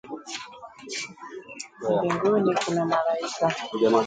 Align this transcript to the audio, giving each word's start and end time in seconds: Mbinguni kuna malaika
Mbinguni 1.89 2.55
kuna 2.65 2.85
malaika 2.85 3.55